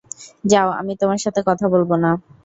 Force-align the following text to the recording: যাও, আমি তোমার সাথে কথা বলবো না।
যাও, 0.43 0.69
আমি 0.79 0.93
তোমার 1.01 1.19
সাথে 1.19 1.41
কথা 1.49 1.65
বলবো 1.73 1.95
না। 2.03 2.11